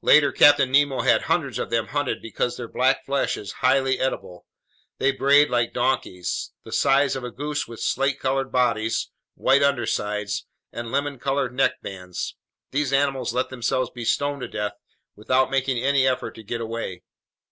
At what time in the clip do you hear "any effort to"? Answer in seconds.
15.82-16.44